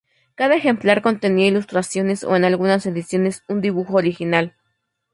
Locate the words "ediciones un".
2.87-3.61